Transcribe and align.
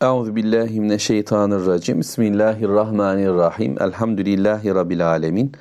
Euzu 0.00 0.36
billahi 0.36 0.80
mineşşeytanirracim. 0.80 2.00
Bismillahirrahmanirrahim. 2.00 3.82
Elhamdülillahi 3.82 4.74
rabbil 4.74 5.08
alamin. 5.08 5.52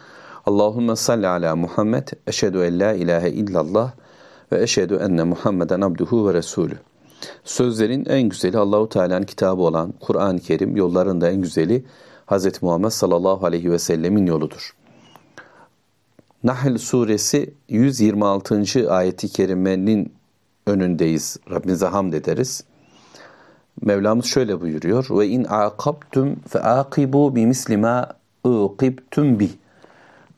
Allahumme 0.45 0.95
salli 0.95 1.27
ala 1.27 1.55
Muhammed. 1.55 2.07
Eşhedü 2.27 2.57
en 2.57 2.79
la 2.79 2.93
ilahe 2.93 3.29
illallah 3.29 3.91
ve 4.51 4.63
eşhedü 4.63 4.95
enne 4.95 5.23
Muhammeden 5.23 5.81
abduhu 5.81 6.27
ve 6.27 6.33
resulü. 6.33 6.77
Sözlerin 7.43 8.05
en 8.05 8.29
güzeli 8.29 8.57
Allahu 8.57 8.89
Teala'nın 8.89 9.25
kitabı 9.25 9.61
olan 9.61 9.93
Kur'an-ı 9.99 10.39
Kerim, 10.39 10.75
yolların 10.75 11.21
da 11.21 11.29
en 11.29 11.41
güzeli 11.41 11.85
Hz. 12.31 12.61
Muhammed 12.61 12.89
sallallahu 12.89 13.45
aleyhi 13.45 13.71
ve 13.71 13.79
sellemin 13.79 14.25
yoludur. 14.25 14.75
Nahl 16.43 16.77
suresi 16.77 17.53
126. 17.69 18.91
ayeti 18.93 19.27
kerimenin 19.27 20.13
önündeyiz. 20.67 21.37
Rabbimize 21.51 21.85
hamd 21.85 22.13
ederiz. 22.13 22.63
Mevlamız 23.81 24.25
şöyle 24.25 24.61
buyuruyor. 24.61 25.07
Ve 25.09 25.27
in 25.27 25.43
aqabtum 25.43 26.35
fe 26.47 26.59
aqibu 26.59 27.35
bi 27.35 27.45
misli 27.45 27.77
ma 27.77 28.09
uqibtum 28.43 29.39
bi. 29.39 29.49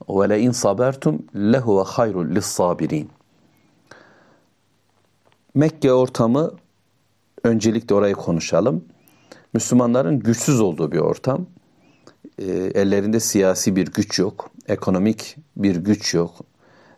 Ve 0.08 0.28
le 0.28 0.40
in 0.40 0.50
sabertum 0.50 1.22
lehu 1.34 1.78
ve 1.78 1.82
hayrul 1.82 2.34
lis 2.34 2.46
sabirin. 2.46 3.10
Mekke 5.54 5.92
ortamı 5.92 6.50
öncelikle 7.44 7.94
orayı 7.94 8.14
konuşalım. 8.14 8.84
Müslümanların 9.52 10.20
güçsüz 10.20 10.60
olduğu 10.60 10.92
bir 10.92 10.98
ortam. 10.98 11.46
E, 12.38 12.44
ellerinde 12.74 13.20
siyasi 13.20 13.76
bir 13.76 13.86
güç 13.86 14.18
yok, 14.18 14.50
ekonomik 14.68 15.36
bir 15.56 15.76
güç 15.76 16.14
yok. 16.14 16.30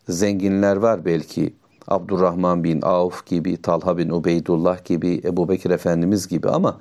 Zenginler 0.09 0.77
var 0.77 1.05
belki. 1.05 1.55
Abdurrahman 1.89 2.65
bin 2.65 2.83
Avf 2.83 3.27
gibi, 3.27 3.63
Talha 3.63 3.99
bin 3.99 4.11
Ubeydullah 4.11 4.85
gibi, 4.85 5.21
Ebu 5.25 5.49
Bekir 5.49 5.71
Efendimiz 5.71 6.29
gibi 6.29 6.49
ama 6.49 6.81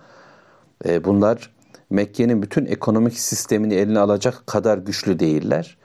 e, 0.85 1.03
bunlar 1.03 1.51
Mekke'nin 1.89 2.41
bütün 2.41 2.65
ekonomik 2.65 3.19
sistemini 3.19 3.73
eline 3.73 3.99
alacak 3.99 4.47
kadar 4.47 4.77
güçlü 4.77 5.19
değiller. 5.19 5.77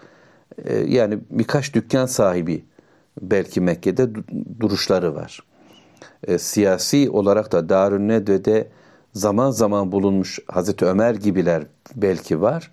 E, 0.64 0.77
yani 0.77 1.19
birkaç 1.31 1.75
dükkan 1.75 2.06
sahibi 2.06 2.64
belki 3.20 3.61
Mekke'de 3.61 4.11
duruşları 4.61 5.14
var. 5.14 5.41
E, 6.27 6.39
siyasi 6.39 7.11
olarak 7.11 7.53
da 7.53 7.69
Darün 7.69 8.09
Nedve'de 8.09 8.69
zaman 9.12 9.51
zaman 9.51 9.92
bulunmuş 9.92 10.39
Hazreti 10.48 10.84
Ömer 10.84 11.14
gibiler 11.14 11.67
belki 11.97 12.41
var 12.41 12.70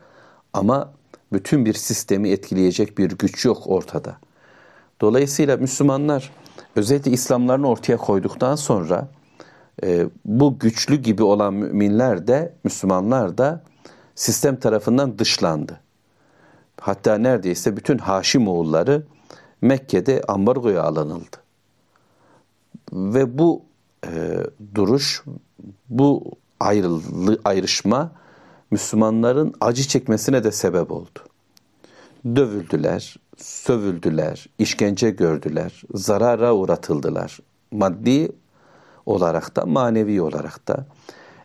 ama 0.53 0.93
bütün 1.33 1.65
bir 1.65 1.73
sistemi 1.73 2.29
etkileyecek 2.29 2.97
bir 2.97 3.11
güç 3.11 3.45
yok 3.45 3.57
ortada. 3.65 4.17
Dolayısıyla 5.01 5.57
Müslümanlar 5.57 6.31
özellikle 6.75 7.11
İslamlarını 7.11 7.67
ortaya 7.67 7.97
koyduktan 7.97 8.55
sonra 8.55 9.07
e, 9.83 10.07
bu 10.25 10.59
güçlü 10.59 10.95
gibi 10.95 11.23
olan 11.23 11.53
müminler 11.53 12.27
de 12.27 12.53
Müslümanlar 12.63 13.37
da 13.37 13.63
sistem 14.15 14.59
tarafından 14.59 15.19
dışlandı. 15.19 15.79
Hatta 16.81 17.17
neredeyse 17.17 17.77
bütün 17.77 17.97
Haşim 17.97 18.47
oğulları 18.47 19.03
Mekke'de 19.61 20.21
ambargoya 20.27 20.83
alınıldı. 20.83 21.37
Ve 22.93 23.37
bu 23.37 23.61
e, 24.05 24.37
duruş, 24.75 25.23
bu 25.89 26.23
ayrılı, 26.59 27.39
ayrışma 27.45 28.11
Müslümanların 28.71 29.53
acı 29.61 29.83
çekmesine 29.83 30.43
de 30.43 30.51
sebep 30.51 30.91
oldu. 30.91 31.19
Dövüldüler, 32.25 33.15
sövüldüler, 33.41 34.45
işkence 34.59 35.09
gördüler, 35.09 35.83
zarara 35.93 36.53
uğratıldılar. 36.53 37.39
Maddi 37.71 38.31
olarak 39.05 39.55
da, 39.55 39.65
manevi 39.65 40.21
olarak 40.21 40.67
da, 40.67 40.85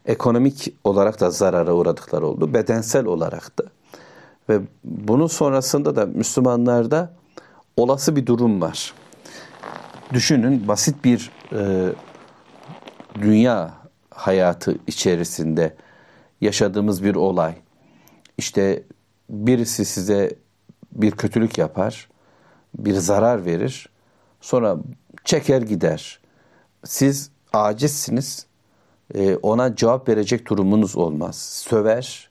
ekonomik 0.07 0.75
olarak 0.85 1.21
da 1.21 1.31
zarara 1.31 1.75
uğradıkları 1.75 2.27
oldu, 2.27 2.55
bedensel 2.55 3.07
olarak 3.07 3.59
da. 3.59 3.65
Ve 4.49 4.61
bunun 4.85 5.27
sonrasında 5.27 5.97
da 5.97 6.07
Müslümanlarda 6.07 7.13
olası 7.77 8.17
bir 8.17 8.27
durum 8.27 8.61
var. 8.61 8.95
Düşünün 10.13 10.69
basit 10.69 11.05
bir 11.05 11.31
e, 11.53 11.93
dünya 13.23 13.75
hayatı 14.11 14.79
içerisinde 14.87 15.75
yaşadığımız 16.41 17.05
bir 17.05 17.15
olay. 17.15 17.55
İşte 18.39 18.83
birisi 19.31 19.85
size 19.85 20.37
bir 20.95 21.11
kötülük 21.11 21.59
yapar, 21.59 22.09
bir 22.79 22.95
zarar 22.95 23.45
verir, 23.45 23.89
sonra 24.41 24.77
çeker 25.25 25.63
gider. 25.63 26.21
Siz 26.85 27.31
acizsiniz, 27.53 28.47
e, 29.15 29.37
ona 29.37 29.77
cevap 29.77 30.09
verecek 30.09 30.49
durumunuz 30.49 30.97
olmaz. 30.97 31.37
Söver, 31.37 32.31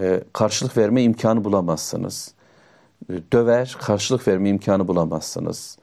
e, 0.00 0.20
karşılık 0.32 0.76
verme 0.76 1.02
imkanı 1.02 1.44
bulamazsınız. 1.44 2.34
E, 3.10 3.12
döver, 3.32 3.76
karşılık 3.80 4.28
verme 4.28 4.48
imkanı 4.48 4.88
bulamazsınız. 4.88 5.78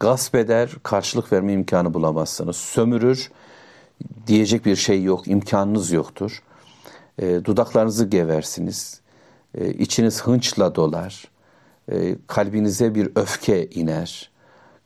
Gasp 0.00 0.34
eder, 0.34 0.70
karşılık 0.82 1.32
verme 1.32 1.52
imkanı 1.52 1.94
bulamazsınız. 1.94 2.56
Sömürür, 2.56 3.30
diyecek 4.26 4.66
bir 4.66 4.76
şey 4.76 5.02
yok, 5.02 5.28
imkanınız 5.28 5.92
yoktur. 5.92 6.42
Dudaklarınızı 7.20 8.04
geversiniz. 8.04 9.00
İçiniz 9.78 10.22
hınçla 10.22 10.74
dolar 10.74 11.24
e, 11.92 12.16
kalbinize 12.26 12.94
bir 12.94 13.10
öfke 13.14 13.66
iner. 13.66 14.30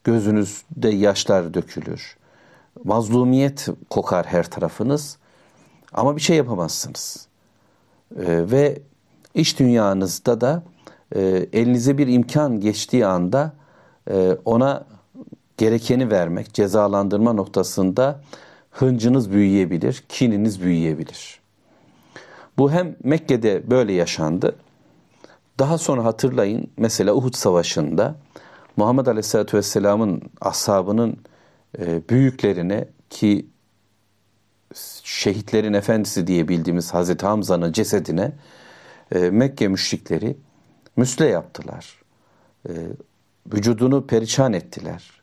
Gözünüzde 0.05 0.89
yaşlar 0.89 1.55
dökülür. 1.55 2.17
Mazlumiyet 2.85 3.69
kokar 3.91 4.27
her 4.27 4.51
tarafınız. 4.51 5.17
Ama 5.93 6.17
bir 6.17 6.21
şey 6.21 6.37
yapamazsınız. 6.37 7.27
E, 8.17 8.51
ve 8.51 8.83
iş 9.35 9.59
dünyanızda 9.59 10.41
da 10.41 10.63
e, 11.15 11.47
elinize 11.53 11.99
bir 11.99 12.09
imkan 12.09 12.61
geçtiği 12.61 13.07
anda 13.07 13.53
ona 14.45 14.87
gerekeni 15.57 16.11
vermek, 16.11 16.55
cezalandırma 16.55 17.33
noktasında 17.33 18.21
hıncınız 18.71 19.33
büyüyebilir, 19.33 20.05
kininiz 20.09 20.63
büyüyebilir. 20.63 21.41
Bu 22.59 22.73
hem 22.73 22.97
Mekke'de 23.05 23.71
böyle 23.71 23.93
yaşandı 23.93 24.57
daha 25.61 25.79
sonra 25.79 26.05
hatırlayın 26.05 26.71
mesela 26.77 27.15
Uhud 27.15 27.35
Savaşı'nda 27.35 28.17
Muhammed 28.77 29.07
Aleyhisselatü 29.07 29.57
Vesselam'ın 29.57 30.23
ashabının 30.41 31.17
e, 31.79 32.09
büyüklerine 32.09 32.89
ki 33.11 33.47
şehitlerin 35.05 35.73
efendisi 35.73 36.27
diye 36.27 36.49
bildiğimiz 36.49 36.95
Hazreti 36.95 37.27
Hamza'nın 37.27 37.73
cesedine 37.73 38.33
e, 39.15 39.31
Mekke 39.31 39.69
müşrikleri 39.69 40.37
müsle 40.97 41.27
yaptılar. 41.27 42.03
E, 42.69 42.73
vücudunu 43.53 44.07
perişan 44.07 44.53
ettiler. 44.53 45.23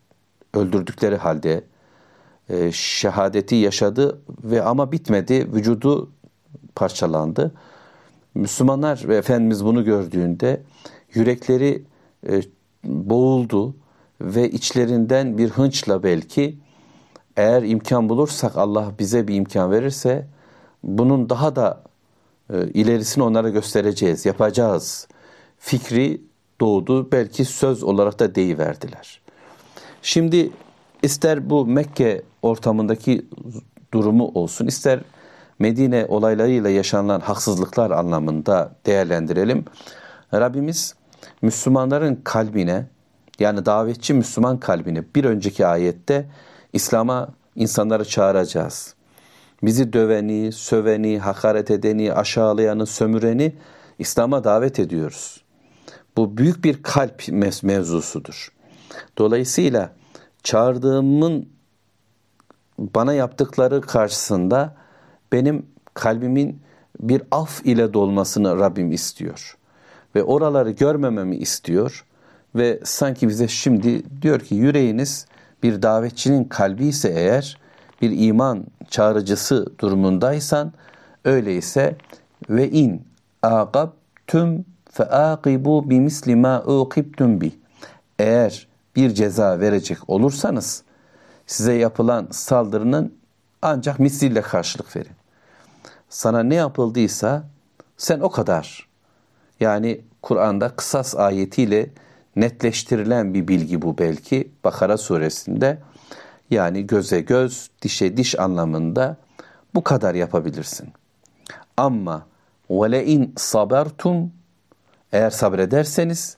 Öldürdükleri 0.54 1.18
halde 1.18 1.64
şehadeti 2.72 3.56
yaşadı 3.56 4.22
ve 4.44 4.64
ama 4.64 4.92
bitmedi. 4.92 5.54
Vücudu 5.54 6.12
parçalandı. 6.76 7.52
Müslümanlar 8.38 9.04
ve 9.08 9.18
Efendimiz 9.18 9.66
bunu 9.66 9.86
gördüğünde 9.86 10.62
yürekleri 11.14 11.84
e, 12.30 12.42
boğuldu 12.84 13.76
ve 14.22 14.52
içlerinden 14.52 15.38
bir 15.38 15.50
hınçla 15.50 16.04
belki 16.04 16.58
eğer 17.38 17.64
imkan 17.64 18.10
bulursak 18.10 18.58
Allah 18.58 18.92
bize 19.00 19.28
bir 19.28 19.36
imkan 19.36 19.72
verirse 19.72 20.28
bunun 20.84 21.30
daha 21.30 21.56
da 21.56 21.84
e, 22.54 22.68
ilerisini 22.68 23.24
onlara 23.24 23.50
göstereceğiz, 23.50 24.26
yapacağız. 24.26 25.08
Fikri 25.60 26.22
doğdu. 26.62 27.12
Belki 27.12 27.46
söz 27.46 27.84
olarak 27.84 28.20
da 28.20 28.36
deyiverdiler. 28.36 29.22
Şimdi 30.02 30.50
ister 31.04 31.50
bu 31.50 31.66
Mekke 31.66 32.22
ortamındaki 32.42 33.26
durumu 33.94 34.32
olsun, 34.34 34.68
ister 34.68 35.00
Medine 35.60 36.06
olaylarıyla 36.08 36.70
yaşanılan 36.70 37.20
haksızlıklar 37.20 37.92
anlamında 37.92 38.72
değerlendirelim. 38.86 39.66
Rabbimiz 40.34 40.96
Müslümanların 41.42 42.22
kalbine 42.24 42.88
yani 43.40 43.66
davetçi 43.66 44.14
Müslüman 44.14 44.60
kalbine 44.60 45.04
bir 45.16 45.26
önceki 45.26 45.66
ayette 45.66 46.30
İslam'a 46.74 47.30
insanları 47.56 48.06
çağıracağız. 48.06 48.96
Bizi 49.64 49.94
döveni, 49.94 50.52
söveni, 50.52 51.20
hakaret 51.20 51.72
edeni, 51.72 52.14
aşağılayanı, 52.14 52.86
sömüreni 52.86 53.56
İslam'a 54.00 54.44
davet 54.44 54.80
ediyoruz. 54.80 55.44
Bu 56.18 56.38
büyük 56.38 56.64
bir 56.64 56.84
kalp 56.84 57.24
mevzusudur. 57.64 58.52
Dolayısıyla 59.18 59.92
çağırdığımın 60.44 61.50
bana 62.78 63.14
yaptıkları 63.14 63.82
karşısında 63.82 64.76
benim 65.32 65.66
kalbimin 65.94 66.60
bir 67.00 67.22
af 67.32 67.66
ile 67.66 67.94
dolmasını 67.94 68.60
Rabbim 68.60 68.92
istiyor. 68.92 69.58
Ve 70.16 70.24
oraları 70.24 70.72
görmememi 70.72 71.36
istiyor. 71.36 72.06
Ve 72.56 72.80
sanki 72.84 73.28
bize 73.28 73.48
şimdi 73.48 74.22
diyor 74.22 74.40
ki 74.40 74.56
yüreğiniz 74.56 75.28
bir 75.64 75.82
davetçinin 75.82 76.44
kalbi 76.44 76.86
ise 76.86 77.10
eğer 77.10 77.58
bir 78.02 78.28
iman 78.28 78.66
çağrıcısı 78.90 79.80
durumundaysan 79.80 80.74
öyleyse 81.26 81.96
ve 82.50 82.70
in 82.70 83.02
aqabtum 83.42 84.66
fe 84.92 85.04
aqibu 85.04 85.90
bi 85.90 86.00
misli 86.00 86.36
ma 86.36 86.64
uqibtum 86.64 87.42
bi. 87.42 87.52
Eğer 88.20 88.68
bir 88.96 89.10
ceza 89.10 89.60
verecek 89.60 89.98
olursanız 90.08 90.84
size 91.48 91.74
yapılan 91.74 92.28
saldırının 92.32 93.14
ancak 93.62 94.00
misliyle 94.00 94.42
karşılık 94.42 94.96
verin. 94.96 95.16
Sana 96.10 96.44
ne 96.44 96.56
yapıldıysa 96.56 97.44
sen 97.98 98.20
o 98.20 98.30
kadar. 98.30 98.88
Yani 99.60 100.02
Kur'an'da 100.22 100.70
kısas 100.70 101.16
ayetiyle 101.16 101.90
netleştirilen 102.36 103.34
bir 103.34 103.48
bilgi 103.48 103.82
bu 103.82 103.98
belki 103.98 104.52
Bakara 104.64 104.98
suresinde. 104.98 105.78
Yani 106.50 106.88
göze 106.88 107.22
göz, 107.22 107.70
dişe 107.82 108.18
diş 108.18 108.40
anlamında 108.40 109.18
bu 109.76 109.84
kadar 109.84 110.16
yapabilirsin. 110.16 110.90
Ama 111.78 112.26
in 113.06 113.34
sabertum 113.38 114.32
eğer 115.12 115.30
sabrederseniz 115.30 116.38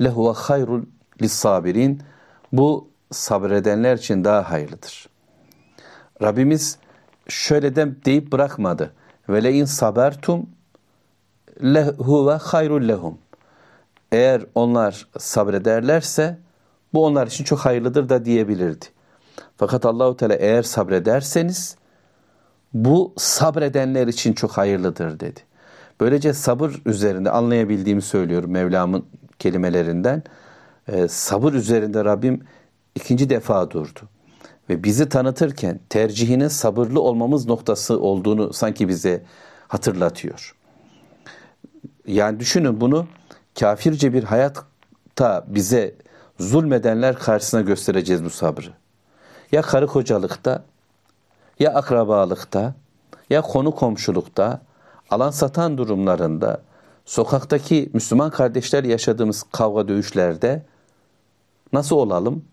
lehuve 0.00 0.32
hayrul 0.32 0.82
lissabirin 1.22 2.02
bu 2.52 2.88
sabredenler 3.10 3.96
için 3.96 4.24
daha 4.24 4.50
hayırlıdır. 4.50 5.08
Rabbimiz 6.22 6.78
şöyle 7.28 7.76
de 7.76 8.04
deyip 8.04 8.32
bırakmadı. 8.32 8.92
Ve 9.28 9.44
le 9.44 9.52
in 9.52 9.64
sabertum 9.64 10.46
lehuve 11.62 12.32
hayrul 12.32 12.88
lehum. 12.88 13.18
Eğer 14.12 14.42
onlar 14.54 15.08
sabrederlerse 15.18 16.38
bu 16.94 17.04
onlar 17.04 17.26
için 17.26 17.44
çok 17.44 17.58
hayırlıdır 17.58 18.08
da 18.08 18.24
diyebilirdi. 18.24 18.86
Fakat 19.56 19.86
Allahu 19.86 20.16
Teala 20.16 20.34
eğer 20.34 20.62
sabrederseniz 20.62 21.76
bu 22.74 23.12
sabredenler 23.16 24.06
için 24.06 24.32
çok 24.32 24.50
hayırlıdır 24.50 25.20
dedi. 25.20 25.40
Böylece 26.00 26.32
sabır 26.32 26.82
üzerinde 26.86 27.30
anlayabildiğimi 27.30 28.02
söylüyorum 28.02 28.50
Mevlam'ın 28.50 29.06
kelimelerinden. 29.38 30.22
Ee, 30.88 31.08
sabır 31.08 31.52
üzerinde 31.52 32.04
Rabbim 32.04 32.44
ikinci 32.94 33.30
defa 33.30 33.70
durdu. 33.70 34.00
Ve 34.68 34.84
bizi 34.84 35.08
tanıtırken 35.08 35.80
tercihinin 35.88 36.48
sabırlı 36.48 37.00
olmamız 37.00 37.46
noktası 37.46 38.00
olduğunu 38.00 38.52
sanki 38.52 38.88
bize 38.88 39.24
hatırlatıyor. 39.68 40.54
Yani 42.06 42.40
düşünün 42.40 42.80
bunu 42.80 43.06
kafirce 43.60 44.12
bir 44.12 44.24
hayatta 44.24 45.44
bize 45.46 45.94
zulmedenler 46.40 47.18
karşısına 47.18 47.60
göstereceğiz 47.60 48.24
bu 48.24 48.30
sabrı. 48.30 48.72
Ya 49.52 49.62
karı 49.62 49.86
kocalıkta, 49.86 50.64
ya 51.58 51.74
akrabalıkta, 51.74 52.74
ya 53.30 53.42
konu 53.42 53.74
komşulukta, 53.74 54.60
alan 55.10 55.30
satan 55.30 55.78
durumlarında, 55.78 56.62
sokaktaki 57.04 57.90
Müslüman 57.92 58.30
kardeşler 58.30 58.84
yaşadığımız 58.84 59.42
kavga 59.42 59.88
dövüşlerde 59.88 60.62
nasıl 61.72 61.96
olalım? 61.96 62.44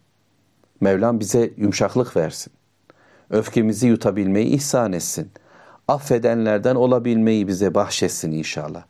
Mevlam 0.81 1.19
bize 1.19 1.53
yumuşaklık 1.57 2.15
versin. 2.15 2.53
Öfkemizi 3.29 3.87
yutabilmeyi 3.87 4.47
ihsan 4.47 4.93
etsin. 4.93 5.31
Affedenlerden 5.87 6.75
olabilmeyi 6.75 7.47
bize 7.47 7.73
bahşetsin 7.73 8.31
inşallah. 8.31 8.83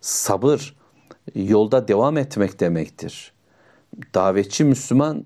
Sabır 0.00 0.76
yolda 1.34 1.88
devam 1.88 2.18
etmek 2.18 2.60
demektir. 2.60 3.32
Davetçi 4.14 4.64
Müslüman 4.64 5.24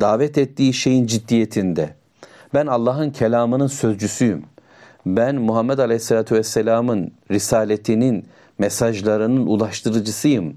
davet 0.00 0.38
ettiği 0.38 0.72
şeyin 0.72 1.06
ciddiyetinde. 1.06 1.94
Ben 2.54 2.66
Allah'ın 2.66 3.10
kelamının 3.10 3.66
sözcüsüyüm. 3.66 4.44
Ben 5.06 5.36
Muhammed 5.36 5.78
Aleyhisselatü 5.78 6.34
Vesselam'ın 6.34 7.12
risaletinin 7.30 8.26
mesajlarının 8.58 9.46
ulaştırıcısıyım. 9.46 10.56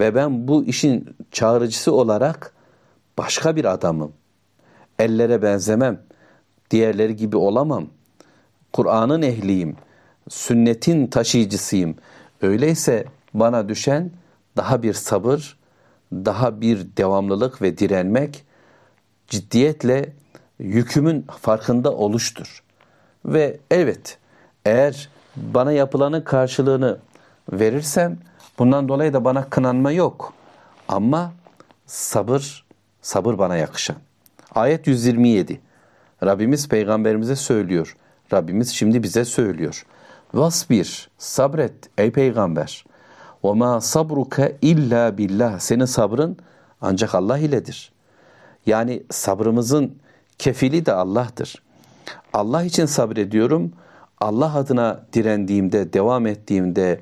Ve 0.00 0.14
ben 0.14 0.48
bu 0.48 0.64
işin 0.64 1.16
çağrıcısı 1.32 1.92
olarak 1.92 2.52
başka 3.20 3.56
bir 3.56 3.64
adamım. 3.64 4.12
Ellere 4.98 5.42
benzemem. 5.42 6.00
Diğerleri 6.70 7.16
gibi 7.16 7.36
olamam. 7.36 7.86
Kur'an'ın 8.72 9.22
ehliyim. 9.22 9.76
Sünnetin 10.28 11.06
taşıyıcısıyım. 11.06 11.94
Öyleyse 12.42 13.04
bana 13.34 13.68
düşen 13.68 14.10
daha 14.56 14.82
bir 14.82 14.94
sabır, 14.94 15.58
daha 16.12 16.60
bir 16.60 16.86
devamlılık 16.96 17.62
ve 17.62 17.78
direnmek, 17.78 18.44
ciddiyetle 19.28 20.12
yükümün 20.58 21.26
farkında 21.40 21.92
oluştur. 21.92 22.62
Ve 23.24 23.58
evet 23.70 24.18
eğer 24.64 25.08
bana 25.36 25.72
yapılanın 25.72 26.20
karşılığını 26.20 26.98
verirsem 27.52 28.18
bundan 28.58 28.88
dolayı 28.88 29.12
da 29.12 29.24
bana 29.24 29.50
kınanma 29.50 29.92
yok. 29.92 30.32
Ama 30.88 31.32
sabır, 31.86 32.69
sabır 33.02 33.38
bana 33.38 33.56
yakışan. 33.56 33.96
Ayet 34.54 34.86
127. 34.86 35.60
Rabbimiz 36.24 36.68
peygamberimize 36.68 37.36
söylüyor. 37.36 37.96
Rabbimiz 38.32 38.70
şimdi 38.70 39.02
bize 39.02 39.24
söylüyor. 39.24 39.86
Vasbir, 40.34 41.10
sabret 41.18 41.74
ey 41.98 42.10
peygamber. 42.10 42.84
Ve 43.44 43.52
ma 43.52 43.80
sabruke 43.80 44.56
illa 44.62 45.18
billah. 45.18 45.58
Senin 45.58 45.84
sabrın 45.84 46.36
ancak 46.80 47.14
Allah 47.14 47.38
iledir. 47.38 47.92
Yani 48.66 49.02
sabrımızın 49.10 49.98
kefili 50.38 50.86
de 50.86 50.92
Allah'tır. 50.92 51.62
Allah 52.32 52.64
için 52.64 52.86
sabrediyorum. 52.86 53.72
Allah 54.20 54.54
adına 54.54 55.00
direndiğimde, 55.12 55.92
devam 55.92 56.26
ettiğimde, 56.26 57.00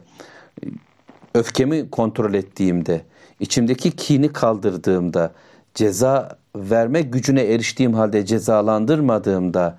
öfkemi 1.34 1.90
kontrol 1.90 2.34
ettiğimde, 2.34 3.02
içimdeki 3.40 3.90
kini 3.90 4.32
kaldırdığımda, 4.32 5.32
ceza 5.74 6.38
verme 6.56 7.02
gücüne 7.02 7.42
eriştiğim 7.42 7.94
halde 7.94 8.26
cezalandırmadığımda, 8.26 9.78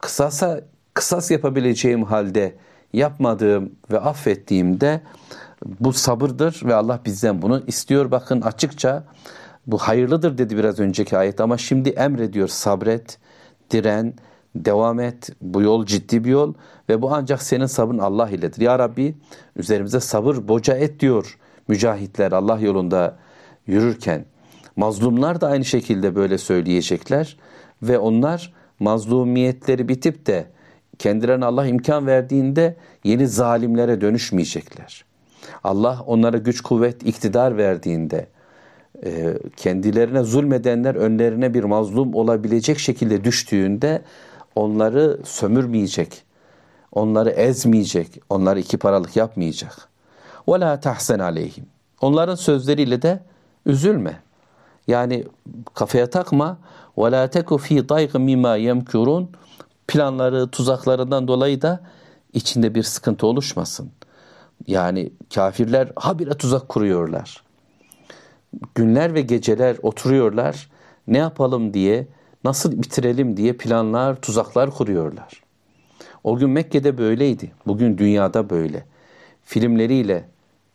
kısasa 0.00 0.60
kısas 0.94 1.30
yapabileceğim 1.30 2.04
halde 2.04 2.54
yapmadığım 2.92 3.72
ve 3.92 4.00
affettiğimde 4.00 5.00
bu 5.80 5.92
sabırdır 5.92 6.60
ve 6.64 6.74
Allah 6.74 7.00
bizden 7.04 7.42
bunu 7.42 7.62
istiyor. 7.66 8.10
Bakın 8.10 8.40
açıkça 8.40 9.04
bu 9.66 9.78
hayırlıdır 9.78 10.38
dedi 10.38 10.56
biraz 10.56 10.80
önceki 10.80 11.18
ayet 11.18 11.40
ama 11.40 11.58
şimdi 11.58 11.88
emrediyor 11.88 12.48
sabret, 12.48 13.18
diren, 13.70 14.14
devam 14.54 15.00
et. 15.00 15.30
Bu 15.40 15.62
yol 15.62 15.86
ciddi 15.86 16.24
bir 16.24 16.30
yol 16.30 16.54
ve 16.88 17.02
bu 17.02 17.14
ancak 17.14 17.42
senin 17.42 17.66
sabrın 17.66 17.98
Allah 17.98 18.30
iledir. 18.30 18.60
Ya 18.60 18.78
Rabbi 18.78 19.14
üzerimize 19.56 20.00
sabır 20.00 20.48
boca 20.48 20.74
et 20.74 21.00
diyor 21.00 21.38
mücahitler 21.68 22.32
Allah 22.32 22.58
yolunda 22.58 23.16
yürürken. 23.66 24.24
Mazlumlar 24.75 25.41
da 25.41 25.47
aynı 25.47 25.65
şekilde 25.65 26.15
böyle 26.15 26.37
söyleyecekler 26.37 27.37
ve 27.81 27.99
onlar 27.99 28.53
mazlumiyetleri 28.79 29.87
bitip 29.89 30.25
de 30.25 30.45
kendilerine 30.99 31.45
Allah 31.45 31.67
imkan 31.67 32.07
verdiğinde 32.07 32.75
yeni 33.03 33.27
zalimlere 33.27 34.01
dönüşmeyecekler. 34.01 35.05
Allah 35.63 36.03
onlara 36.05 36.37
güç, 36.37 36.61
kuvvet, 36.61 37.03
iktidar 37.03 37.57
verdiğinde 37.57 38.27
e, 39.05 39.33
kendilerine 39.57 40.23
zulmedenler 40.23 40.95
önlerine 40.95 41.53
bir 41.53 41.63
mazlum 41.63 42.15
olabilecek 42.15 42.79
şekilde 42.79 43.23
düştüğünde 43.23 44.01
onları 44.55 45.19
sömürmeyecek, 45.23 46.23
onları 46.91 47.29
ezmeyecek, 47.29 48.21
onları 48.29 48.59
iki 48.59 48.77
paralık 48.77 49.15
yapmayacak. 49.15 49.89
وَلَا 50.47 50.81
تَحْسَنْ 50.81 51.21
عَلَيْهِمْ 51.21 51.61
Onların 52.01 52.35
sözleriyle 52.35 53.01
de 53.01 53.19
üzülme. 53.65 54.19
Yani 54.87 55.25
kafaya 55.73 56.09
takma. 56.09 56.57
وَلَا 56.99 57.23
تَكُ 57.35 57.49
ف۪ي 57.65 57.77
ضَيْغٍ 57.91 58.11
مِمَا 58.29 58.53
يَمْكُرُونَ 58.69 59.25
Planları, 59.87 60.47
tuzaklarından 60.47 61.27
dolayı 61.27 61.61
da 61.61 61.79
içinde 62.33 62.75
bir 62.75 62.83
sıkıntı 62.83 63.27
oluşmasın. 63.27 63.91
Yani 64.67 65.11
kafirler 65.35 65.91
habire 65.95 66.33
tuzak 66.33 66.69
kuruyorlar. 66.69 67.43
Günler 68.75 69.13
ve 69.13 69.21
geceler 69.21 69.77
oturuyorlar. 69.81 70.69
Ne 71.07 71.17
yapalım 71.17 71.73
diye, 71.73 72.07
nasıl 72.43 72.71
bitirelim 72.71 73.37
diye 73.37 73.53
planlar, 73.53 74.21
tuzaklar 74.21 74.71
kuruyorlar. 74.71 75.43
O 76.23 76.37
gün 76.37 76.49
Mekke'de 76.49 76.97
böyleydi. 76.97 77.51
Bugün 77.67 77.97
dünyada 77.97 78.49
böyle. 78.49 78.85
Filmleriyle, 79.43 80.25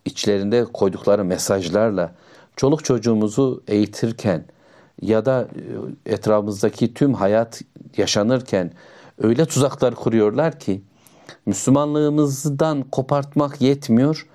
içlerinde 0.05 0.65
koydukları 0.65 1.25
mesajlarla, 1.25 2.15
çoluk 2.60 2.84
çocuğumuzu 2.86 3.64
eğitirken 3.68 4.46
ya 5.02 5.26
da 5.26 5.48
e, 6.06 6.14
etrafımızdaki 6.14 6.94
tüm 6.94 7.14
hayat 7.14 7.62
yaşanırken 7.98 8.72
öyle 9.18 9.46
tuzaklar 9.46 9.96
kuruyorlar 9.96 10.60
ki 10.60 10.82
Müslümanlığımızdan 11.46 12.82
kopartmak 12.82 13.62
yetmiyor. 13.62 14.28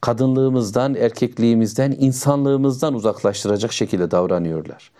Kadınlığımızdan, 0.00 0.94
erkekliğimizden, 0.94 1.94
insanlığımızdan 1.98 2.94
uzaklaştıracak 2.94 3.72
şekilde 3.72 4.10
davranıyorlar. 4.10 4.90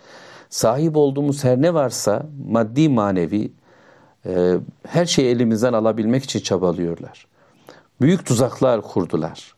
Sahip 0.49 0.97
olduğumuz 0.97 1.43
her 1.43 1.61
ne 1.61 1.73
varsa 1.73 2.25
maddi 2.49 2.89
manevi 2.89 3.51
e, 4.25 4.57
her 4.87 5.05
şeyi 5.05 5.27
elimizden 5.29 5.73
alabilmek 5.73 6.23
için 6.23 6.39
çabalıyorlar. 6.39 7.27
Büyük 8.01 8.25
tuzaklar 8.25 8.81
kurdular. 8.81 9.52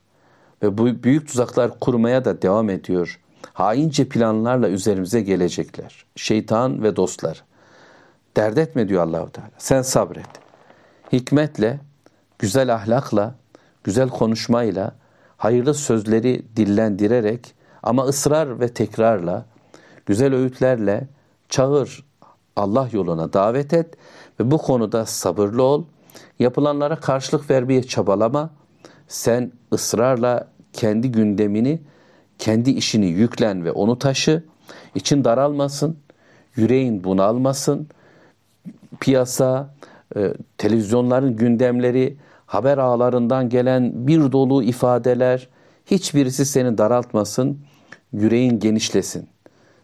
Ve 0.66 0.78
bu 0.78 1.04
büyük 1.04 1.28
tuzaklar 1.28 1.80
kurmaya 1.80 2.26
da 2.26 2.42
devam 2.42 2.70
ediyor. 2.70 3.20
Haince 3.54 4.10
planlarla 4.10 4.70
üzerimize 4.70 5.22
gelecekler. 5.22 6.06
Şeytan 6.16 6.84
ve 6.84 6.96
dostlar. 6.96 7.44
Dert 8.38 8.58
etme 8.58 8.90
diyor 8.90 9.04
Allahu 9.04 9.32
Teala. 9.32 9.50
Sen 9.58 9.82
sabret. 9.82 10.28
Hikmetle, 11.12 11.80
güzel 12.40 12.74
ahlakla, 12.74 13.36
güzel 13.84 14.10
konuşmayla, 14.10 14.96
hayırlı 15.38 15.74
sözleri 15.74 16.46
dillendirerek 16.56 17.56
ama 17.84 18.04
ısrar 18.06 18.60
ve 18.60 18.68
tekrarla, 18.68 19.46
güzel 20.06 20.34
öğütlerle 20.34 21.08
çağır, 21.50 22.06
Allah 22.56 22.90
yoluna 22.92 23.34
davet 23.34 23.74
et 23.74 23.96
ve 24.40 24.52
bu 24.52 24.58
konuda 24.58 25.06
sabırlı 25.06 25.64
ol. 25.64 25.86
Yapılanlara 26.40 26.96
karşılık 26.96 27.50
vermeye 27.50 27.84
çabalama. 27.84 28.50
Sen 29.08 29.52
ısrarla 29.74 30.55
kendi 30.76 31.12
gündemini, 31.12 31.82
kendi 32.40 32.70
işini 32.70 33.06
yüklen 33.06 33.66
ve 33.66 33.72
onu 33.72 34.00
taşı. 34.00 34.44
İçin 34.96 35.24
daralmasın, 35.24 35.98
yüreğin 36.56 37.04
bunalmasın. 37.04 37.88
Piyasa, 39.00 39.74
e, 40.16 40.34
televizyonların 40.58 41.36
gündemleri, 41.36 42.18
haber 42.46 42.78
ağlarından 42.78 43.50
gelen 43.50 44.08
bir 44.08 44.32
dolu 44.32 44.64
ifadeler, 44.64 45.50
hiçbirisi 45.86 46.46
seni 46.46 46.78
daraltmasın, 46.78 47.60
yüreğin 48.14 48.60
genişlesin. 48.60 49.28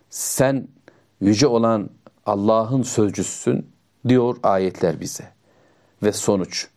Sen 0.09 0.67
yüce 1.21 1.47
olan 1.47 1.89
Allah'ın 2.25 2.81
sözcüsün 2.81 3.67
diyor 4.07 4.37
ayetler 4.43 4.99
bize. 4.99 5.23
Ve 6.03 6.11
sonuç. 6.11 6.67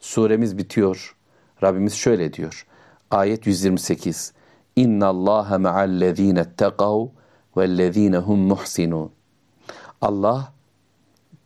Suremiz 0.00 0.58
bitiyor. 0.58 1.16
Rabbimiz 1.62 1.94
şöyle 1.94 2.32
diyor. 2.32 2.66
Ayet 3.12 3.46
128. 3.46 4.32
İnna 4.76 5.06
Allaha 5.06 5.58
ma'allezine 5.58 6.44
tekav 6.56 7.06
vellezine 7.56 8.16
hum 8.16 8.38
muhsinun. 8.40 9.10
Allah 10.00 10.52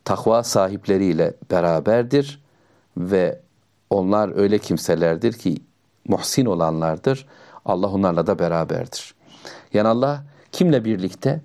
takva 0.04 0.42
sahipleriyle 0.42 1.35
beraberdir 1.50 2.42
ve 2.96 3.40
onlar 3.90 4.37
öyle 4.37 4.58
kimselerdir 4.58 5.32
ki 5.32 5.56
muhsin 6.08 6.46
olanlardır. 6.46 7.26
Allah 7.64 7.88
onlarla 7.88 8.26
da 8.26 8.38
beraberdir. 8.38 9.14
Yani 9.73 9.88
Allah 9.88 10.25
kimle 10.52 10.85
birlikte? 10.85 11.40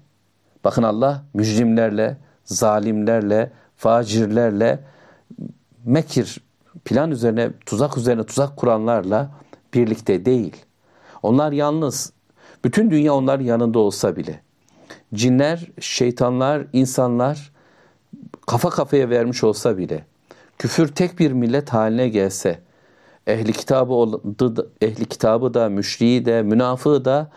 Bakın 0.63 0.83
Allah 0.83 1.23
mücrimlerle, 1.33 2.17
zalimlerle, 2.45 3.51
facirlerle, 3.77 4.79
mekir, 5.85 6.41
plan 6.85 7.11
üzerine, 7.11 7.51
tuzak 7.65 7.97
üzerine 7.97 8.23
tuzak 8.23 8.57
kuranlarla 8.57 9.31
birlikte 9.73 10.25
değil. 10.25 10.55
Onlar 11.23 11.51
yalnız. 11.51 12.13
Bütün 12.63 12.91
dünya 12.91 13.13
onların 13.13 13.45
yanında 13.45 13.79
olsa 13.79 14.15
bile. 14.15 14.41
Cinler, 15.13 15.71
şeytanlar, 15.79 16.67
insanlar 16.73 17.51
kafa 18.47 18.69
kafaya 18.69 19.09
vermiş 19.09 19.43
olsa 19.43 19.77
bile, 19.77 20.05
küfür 20.57 20.87
tek 20.87 21.19
bir 21.19 21.31
millet 21.31 21.69
haline 21.69 22.09
gelse, 22.09 22.59
ehli 23.27 23.53
kitabı 23.53 24.21
ehli 24.81 25.05
kitabı 25.05 25.53
da, 25.53 25.69
müşriği 25.69 26.25
de, 26.25 26.41
münafığı 26.41 27.05
da 27.05 27.31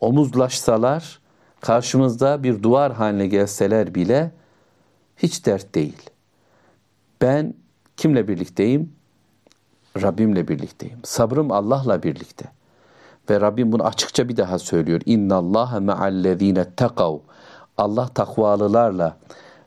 omuzlaşsalar, 0.00 1.20
karşımızda 1.60 2.42
bir 2.42 2.62
duvar 2.62 2.92
haline 2.92 3.26
gelseler 3.26 3.94
bile 3.94 4.32
hiç 5.16 5.46
dert 5.46 5.74
değil. 5.74 6.10
Ben 7.22 7.54
kimle 7.96 8.28
birlikteyim? 8.28 8.92
Rabbimle 10.02 10.48
birlikteyim. 10.48 10.98
Sabrım 11.04 11.52
Allah'la 11.52 12.02
birlikte. 12.02 12.44
Ve 13.30 13.40
Rabbim 13.40 13.72
bunu 13.72 13.84
açıkça 13.84 14.28
bir 14.28 14.36
daha 14.36 14.58
söylüyor. 14.58 15.00
İnna 15.06 15.36
Allaha 15.36 15.80
ma'allezine 15.80 16.66
takav. 16.76 17.18
Allah 17.76 18.08
takvalılarla 18.08 19.16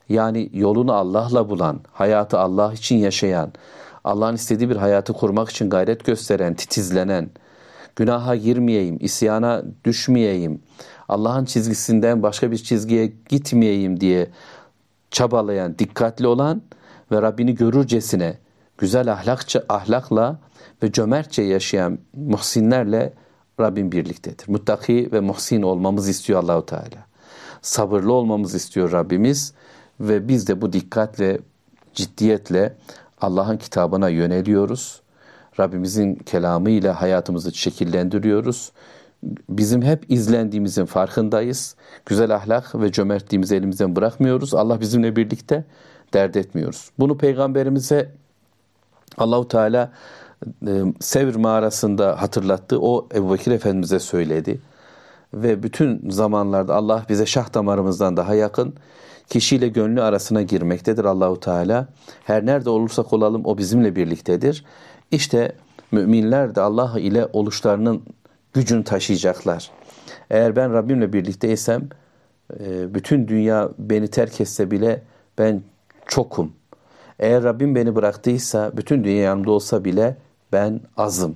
yani 0.09 0.49
yolunu 0.53 0.93
Allah'la 0.93 1.49
bulan, 1.49 1.79
hayatı 1.91 2.39
Allah 2.39 2.73
için 2.73 2.95
yaşayan, 2.95 3.51
Allah'ın 4.03 4.35
istediği 4.35 4.69
bir 4.69 4.75
hayatı 4.75 5.13
kurmak 5.13 5.49
için 5.49 5.69
gayret 5.69 6.05
gösteren, 6.05 6.53
titizlenen, 6.53 7.29
günaha 7.95 8.35
girmeyeyim, 8.43 8.97
isyana 9.01 9.63
düşmeyeyim, 9.85 10.61
Allah'ın 11.09 11.45
çizgisinden 11.45 12.23
başka 12.23 12.51
bir 12.51 12.57
çizgiye 12.57 13.13
gitmeyeyim 13.29 13.99
diye 13.99 14.29
çabalayan, 15.11 15.79
dikkatli 15.79 16.27
olan 16.27 16.61
ve 17.11 17.21
Rabbini 17.21 17.55
görürcesine 17.55 18.37
güzel 18.77 19.11
ahlakça, 19.11 19.63
ahlakla 19.69 20.39
ve 20.83 20.91
cömertçe 20.91 21.41
yaşayan 21.41 21.99
muhsinlerle 22.13 23.13
Rabbim 23.59 23.91
birliktedir. 23.91 24.49
Muttaki 24.49 25.09
ve 25.11 25.19
muhsin 25.19 25.61
olmamız 25.61 26.09
istiyor 26.09 26.43
Allahu 26.43 26.65
Teala. 26.65 27.05
Sabırlı 27.61 28.13
olmamız 28.13 28.55
istiyor 28.55 28.91
Rabbimiz 28.91 29.53
ve 29.99 30.27
biz 30.27 30.47
de 30.47 30.61
bu 30.61 30.73
dikkatle, 30.73 31.39
ciddiyetle 31.93 32.75
Allah'ın 33.21 33.57
kitabına 33.57 34.09
yöneliyoruz. 34.09 35.01
Rabbimizin 35.59 36.15
kelamı 36.15 36.69
ile 36.69 36.89
hayatımızı 36.89 37.53
şekillendiriyoruz. 37.53 38.71
Bizim 39.49 39.81
hep 39.81 40.11
izlendiğimizin 40.11 40.85
farkındayız. 40.85 41.75
Güzel 42.05 42.35
ahlak 42.35 42.75
ve 42.75 42.91
cömertliğimizi 42.91 43.55
elimizden 43.55 43.95
bırakmıyoruz. 43.95 44.53
Allah 44.53 44.81
bizimle 44.81 45.15
birlikte 45.15 45.65
dert 46.13 46.35
etmiyoruz. 46.35 46.89
Bunu 46.99 47.17
peygamberimize 47.17 48.11
Allahu 49.17 49.47
Teala 49.47 49.91
e, 50.67 50.83
Sevr 50.99 51.35
mağarasında 51.35 52.21
hatırlattı. 52.21 52.79
O 52.81 53.07
Ebu 53.15 53.33
Bekir 53.33 53.51
Efendimiz'e 53.51 53.99
söyledi. 53.99 54.61
Ve 55.33 55.63
bütün 55.63 56.09
zamanlarda 56.09 56.75
Allah 56.75 57.05
bize 57.09 57.25
şah 57.25 57.53
damarımızdan 57.53 58.17
daha 58.17 58.35
yakın 58.35 58.75
kişiyle 59.29 59.67
gönlü 59.67 60.01
arasına 60.01 60.41
girmektedir 60.41 61.05
Allahu 61.05 61.39
Teala. 61.39 61.87
Her 62.23 62.45
nerede 62.45 62.69
olursak 62.69 63.13
olalım 63.13 63.45
o 63.45 63.57
bizimle 63.57 63.95
birliktedir. 63.95 64.65
İşte 65.11 65.55
müminler 65.91 66.55
de 66.55 66.61
Allah 66.61 66.99
ile 66.99 67.27
oluşlarının 67.33 68.03
gücünü 68.53 68.83
taşıyacaklar. 68.83 69.71
Eğer 70.29 70.55
ben 70.55 70.73
Rabbimle 70.73 71.13
birlikteysem 71.13 71.89
e, 72.59 72.93
bütün 72.93 73.27
dünya 73.27 73.69
beni 73.79 74.07
terk 74.07 74.41
etse 74.41 74.71
bile 74.71 75.03
ben 75.37 75.61
çokum. 76.07 76.53
Eğer 77.19 77.43
Rabbim 77.43 77.75
beni 77.75 77.95
bıraktıysa 77.95 78.77
bütün 78.77 79.03
dünya 79.03 79.21
yanımda 79.21 79.51
olsa 79.51 79.85
bile 79.85 80.17
ben 80.51 80.81
azım. 80.97 81.35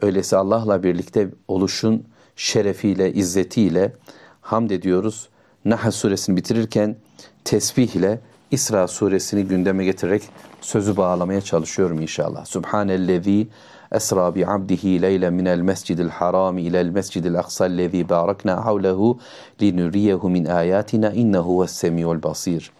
Öyleyse 0.00 0.36
Allah'la 0.36 0.82
birlikte 0.82 1.28
oluşun 1.48 2.04
şerefiyle, 2.36 3.12
izzetiyle 3.12 3.92
hamd 4.40 4.70
ediyoruz. 4.70 5.28
Nahl 5.64 5.90
suresini 5.90 6.36
bitirirken 6.36 6.96
tesbih 7.44 7.96
ile 7.96 8.20
İsra 8.50 8.88
suresini 8.88 9.44
gündeme 9.44 9.84
getirerek 9.84 10.22
sözü 10.60 10.96
bağlamaya 10.96 11.40
çalışıyorum 11.40 12.00
inşallah. 12.00 12.44
Subhanellezi 12.44 13.48
esra 13.92 14.34
bi 14.34 14.46
abdihi 14.46 15.02
leyle 15.02 15.30
minel 15.30 15.60
mescidil 15.60 16.08
haram 16.08 16.58
ilel 16.58 16.88
mescidil 16.88 17.38
aksa'llezi 17.38 18.08
barakna 18.08 18.64
havlehu 18.64 19.18
linuriyehu 19.62 20.30
min 20.30 20.44
ayatina 20.44 21.10
innehu 21.10 21.62
ves 21.62 21.84
basir. 22.22 22.70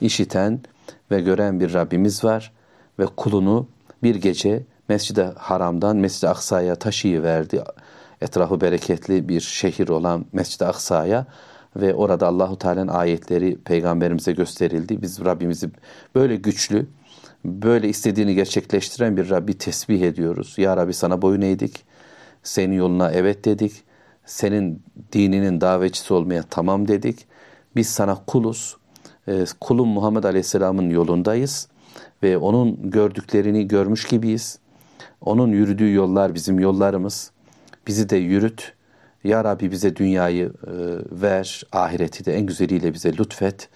İşiten 0.00 0.60
ve 1.10 1.20
gören 1.20 1.60
bir 1.60 1.74
Rabbimiz 1.74 2.24
var 2.24 2.52
ve 2.98 3.06
kulunu 3.06 3.66
bir 4.02 4.14
gece 4.14 4.62
Mescid-i 4.88 5.22
Haram'dan 5.22 5.96
Mescid-i 5.96 6.28
Aksa'ya 6.28 6.74
taşıyıverdi. 6.74 7.64
Etrafı 8.20 8.60
bereketli 8.60 9.28
bir 9.28 9.40
şehir 9.40 9.88
olan 9.88 10.26
Mescid-i 10.32 10.64
Aksa'ya 10.64 11.26
ve 11.76 11.94
orada 11.94 12.26
Allahu 12.26 12.58
Teala'nın 12.58 12.88
ayetleri 12.88 13.58
peygamberimize 13.64 14.32
gösterildi. 14.32 15.02
Biz 15.02 15.24
Rabbimizi 15.24 15.70
böyle 16.14 16.36
güçlü, 16.36 16.86
böyle 17.44 17.88
istediğini 17.88 18.34
gerçekleştiren 18.34 19.16
bir 19.16 19.30
Rabbi 19.30 19.58
tesbih 19.58 20.00
ediyoruz. 20.00 20.54
Ya 20.58 20.76
Rabbi 20.76 20.94
sana 20.94 21.22
boyun 21.22 21.40
eğdik. 21.40 21.84
Senin 22.42 22.74
yoluna 22.76 23.10
evet 23.10 23.44
dedik. 23.44 23.72
Senin 24.26 24.82
dininin 25.12 25.60
davetçisi 25.60 26.14
olmaya 26.14 26.42
tamam 26.42 26.88
dedik. 26.88 27.26
Biz 27.76 27.88
sana 27.88 28.24
kuluz. 28.26 28.76
Ee, 29.28 29.44
kulun 29.60 29.88
Muhammed 29.88 30.24
Aleyhisselam'ın 30.24 30.90
yolundayız 30.90 31.68
ve 32.22 32.38
onun 32.38 32.90
gördüklerini 32.90 33.68
görmüş 33.68 34.04
gibiyiz. 34.04 34.58
Onun 35.20 35.48
yürüdüğü 35.48 35.92
yollar 35.92 36.34
bizim 36.34 36.58
yollarımız. 36.58 37.30
Bizi 37.86 38.10
de 38.10 38.16
yürüt. 38.16 38.72
Ya 39.24 39.44
Rabbi 39.44 39.70
bize 39.70 39.96
dünyayı 39.96 40.46
e, 40.46 40.72
ver, 41.22 41.62
ahireti 41.72 42.24
de 42.24 42.34
en 42.34 42.46
güzeliyle 42.46 42.94
bize 42.94 43.12
lütfet. 43.12 43.68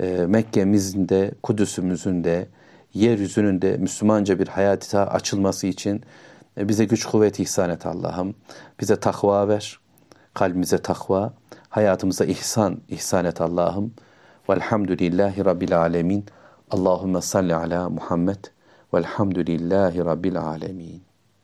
E, 0.00 0.06
Mekke'mizin 0.26 1.08
de, 1.08 1.30
Kudüs'ümüzün 1.42 2.24
de, 2.24 2.48
yeryüzünün 2.94 3.62
de 3.62 3.76
Müslümanca 3.76 4.38
bir 4.38 4.48
hayata 4.48 5.06
açılması 5.06 5.66
için 5.66 6.02
e, 6.58 6.68
bize 6.68 6.84
güç 6.84 7.04
kuvvet 7.04 7.40
ihsan 7.40 7.70
et 7.70 7.86
Allah'ım. 7.86 8.34
Bize 8.80 8.96
takva 8.96 9.48
ver, 9.48 9.78
kalbimize 10.34 10.78
takva, 10.78 11.32
Hayatımıza 11.74 12.24
ihsan, 12.24 12.80
ihsan 12.88 13.24
et 13.24 13.40
Allah'ım. 13.40 13.94
Velhamdülillahi 14.48 15.44
Rabbil 15.44 15.78
alemin. 15.78 16.24
Allahümme 16.70 17.20
salli 17.20 17.54
ala 17.54 17.90
Muhammed. 17.90 18.44
Velhamdülillahi 18.94 20.04
Rabbil 20.04 20.40
alemin. 20.40 21.03